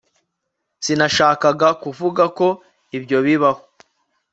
sinashakaga 0.83 1.69
kuvuga 1.81 2.23
ko 2.37 2.47
ibyo 2.97 3.17
bibaho 3.25 3.61